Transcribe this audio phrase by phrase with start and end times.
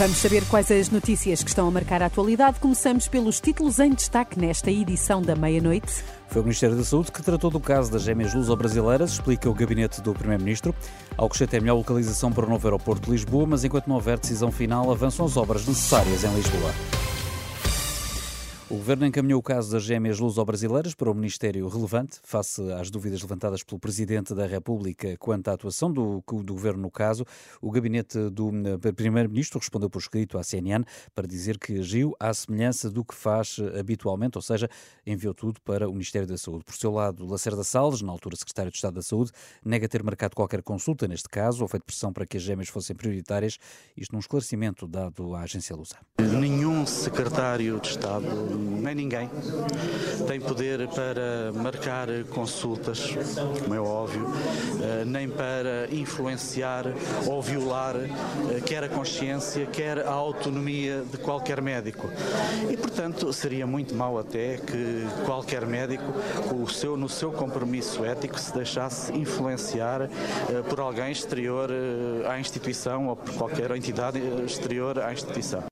[0.00, 2.58] Vamos saber quais as notícias que estão a marcar a atualidade.
[2.58, 6.02] Começamos pelos títulos em destaque nesta edição da meia-noite.
[6.26, 10.00] Foi o Ministério da Saúde que tratou do caso das gêmeas luso-brasileiras, explica o gabinete
[10.00, 10.74] do Primeiro-Ministro.
[11.18, 14.18] Alcochete é a melhor localização para o novo aeroporto de Lisboa, mas enquanto não houver
[14.18, 16.72] decisão final, avançam as obras necessárias em Lisboa.
[18.70, 23.20] O Governo encaminhou o caso das gêmeas luso-brasileiras para o Ministério relevante, face às dúvidas
[23.20, 27.24] levantadas pelo Presidente da República quanto à atuação do, do Governo no caso.
[27.60, 28.52] O gabinete do
[28.84, 30.84] eh, Primeiro-Ministro respondeu por escrito à CNN
[31.16, 34.70] para dizer que agiu à semelhança do que faz eh, habitualmente, ou seja,
[35.04, 36.62] enviou tudo para o Ministério da Saúde.
[36.64, 39.32] Por seu lado, Lacerda Salles, na altura Secretário de Estado da Saúde,
[39.64, 42.94] nega ter marcado qualquer consulta neste caso ou feito pressão para que as gêmeas fossem
[42.94, 43.58] prioritárias,
[43.96, 45.96] isto num esclarecimento dado à agência Lusa.
[46.20, 49.30] Nenhum secretário de Estado nem ninguém
[50.26, 53.14] tem poder para marcar consultas,
[53.62, 54.26] como é óbvio,
[54.82, 56.84] eh, nem para influenciar
[57.26, 62.08] ou violar eh, quer a consciência, quer a autonomia de qualquer médico.
[62.70, 66.04] E, portanto, seria muito mal até que qualquer médico,
[66.70, 70.08] seu, no seu compromisso ético, se deixasse influenciar eh,
[70.68, 71.70] por alguém exterior
[72.28, 75.69] à instituição ou por qualquer entidade exterior à instituição.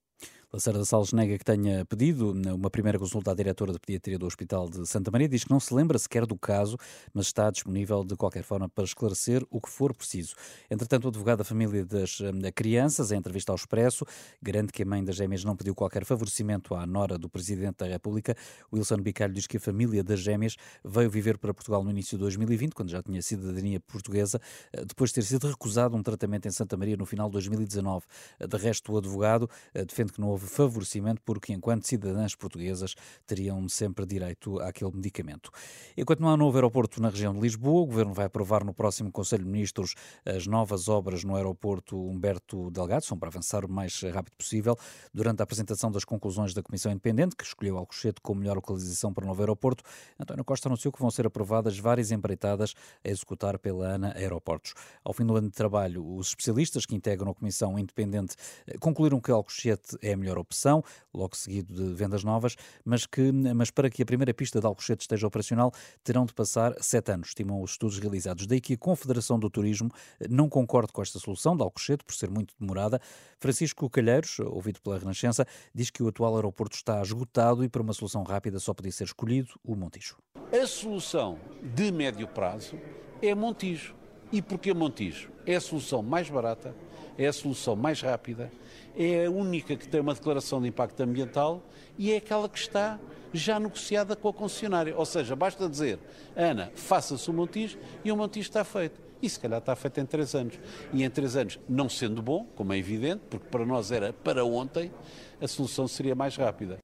[0.50, 4.66] Lacerda Salles nega que tenha pedido uma primeira consulta à diretora de pediatria do Hospital
[4.66, 5.28] de Santa Maria.
[5.28, 6.78] Diz que não se lembra sequer do caso,
[7.12, 10.34] mas está disponível de qualquer forma para esclarecer o que for preciso.
[10.70, 14.06] Entretanto, o advogado da família das eh, crianças, em entrevista ao Expresso,
[14.40, 17.86] garante que a mãe das gêmeas não pediu qualquer favorecimento à nora do Presidente da
[17.86, 18.34] República.
[18.72, 22.22] Wilson Bicalho diz que a família das gêmeas veio viver para Portugal no início de
[22.22, 24.40] 2020, quando já tinha cidadania portuguesa,
[24.72, 28.06] eh, depois de ter sido recusado um tratamento em Santa Maria no final de 2019.
[28.48, 32.94] De resto, o advogado eh, defende que não houve favorecimento, porque enquanto cidadãs portuguesas
[33.26, 35.50] teriam sempre direito àquele medicamento.
[35.96, 39.10] Enquanto não há novo aeroporto na região de Lisboa, o Governo vai aprovar no próximo
[39.10, 39.94] Conselho de Ministros
[40.24, 44.76] as novas obras no aeroporto Humberto Delgado, são para avançar o mais rápido possível.
[45.12, 49.24] Durante a apresentação das conclusões da Comissão Independente, que escolheu Alcochete como melhor localização para
[49.24, 49.82] o novo aeroporto,
[50.18, 54.74] António Costa anunciou que vão ser aprovadas várias empreitadas a executar pela ANA Aeroportos.
[55.04, 59.20] Ao fim do ano de trabalho, os especialistas que integram a Comissão Independente eh, concluíram
[59.20, 63.70] que Alcochete é a melhor melhor opção, logo seguido de vendas novas, mas, que, mas
[63.70, 65.72] para que a primeira pista de Alcochete esteja operacional
[66.04, 68.46] terão de passar sete anos, estimam os estudos realizados.
[68.46, 69.90] Daí que a Confederação do Turismo
[70.28, 73.00] não concorda com esta solução de Alcochete, por ser muito demorada.
[73.38, 77.92] Francisco Calheiros, ouvido pela Renascença, diz que o atual aeroporto está esgotado e para uma
[77.92, 80.16] solução rápida só podia ser escolhido o Montijo.
[80.52, 81.38] A solução
[81.74, 82.78] de médio prazo
[83.22, 83.94] é Montijo.
[84.30, 85.30] E porquê Montijo?
[85.46, 86.74] É a solução mais barata,
[87.18, 88.50] é a solução mais rápida,
[88.96, 91.62] é a única que tem uma declaração de impacto ambiental
[91.98, 92.98] e é aquela que está
[93.32, 94.96] já negociada com a concessionária.
[94.96, 95.98] Ou seja, basta dizer,
[96.34, 99.00] Ana, faça-se o Montijo e o Montijo está feito.
[99.20, 100.58] E se calhar está feito em três anos.
[100.92, 104.44] E em três anos, não sendo bom, como é evidente, porque para nós era para
[104.44, 104.92] ontem,
[105.40, 106.78] a solução seria mais rápida.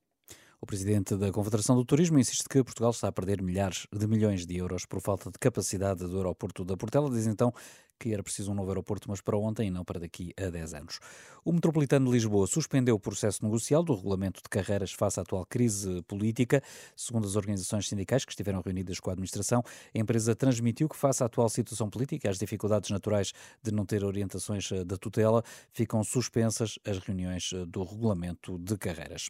[0.61, 4.47] O presidente da Confederação do Turismo insiste que Portugal está a perder milhares de milhões
[4.47, 7.11] de euros por falta de capacidade do aeroporto da Portela.
[7.11, 7.53] Diz então
[7.99, 10.75] que era preciso um novo aeroporto, mas para ontem e não para daqui a 10
[10.75, 11.01] anos.
[11.45, 15.45] O Metropolitano de Lisboa suspendeu o processo negocial do regulamento de carreiras face à atual
[15.45, 16.63] crise política.
[16.97, 19.63] Segundo as organizações sindicais que estiveram reunidas com a administração,
[19.95, 23.33] a empresa transmitiu que, face à atual situação política e às dificuldades naturais
[23.63, 28.79] de não ter orientações eh, da tutela, ficam suspensas as reuniões eh, do regulamento de
[28.79, 29.29] carreiras.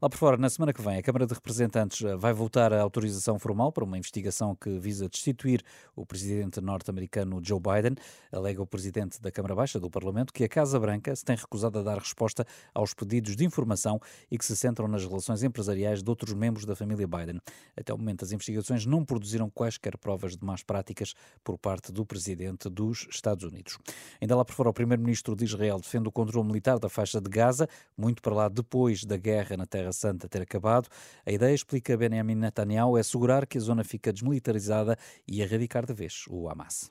[0.00, 2.80] Lá por fora, na semana que vem, a Câmara de Representantes eh, vai votar a
[2.80, 5.64] autorização formal para uma investigação que visa destituir
[5.96, 7.96] o presidente norte-americano Joe Biden
[8.32, 11.78] alega o presidente da Câmara Baixa do Parlamento que a Casa Branca se tem recusado
[11.78, 14.00] a dar resposta aos pedidos de informação
[14.30, 17.40] e que se centram nas relações empresariais de outros membros da família Biden.
[17.76, 22.04] Até o momento, as investigações não produziram quaisquer provas de más práticas por parte do
[22.04, 23.78] presidente dos Estados Unidos.
[24.20, 27.28] Ainda lá por fora, o primeiro-ministro de Israel defende o controle militar da faixa de
[27.28, 30.88] Gaza, muito para lá depois da guerra na Terra Santa ter acabado.
[31.24, 35.94] A ideia, explica Benjamin Netanyahu, é assegurar que a zona fica desmilitarizada e erradicar de
[35.94, 36.90] vez o Hamas.